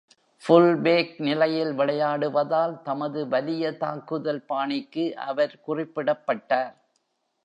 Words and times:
ஃபுல்பேக் 0.43 1.11
நிலையில் 1.19 1.73
விளையாடுவதால், 1.73 2.81
தமது 2.83 3.27
வலிய 3.27 3.73
தாக்குதல் 3.77 4.43
பாணிக்கு 4.45 5.05
அவர் 5.27 5.53
குறிப்பிடப்பட்டார். 5.67 6.73